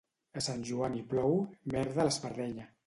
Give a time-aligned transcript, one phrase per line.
[0.39, 1.39] A Sant Joan hi plou,
[1.77, 2.71] merda a l'espardenya.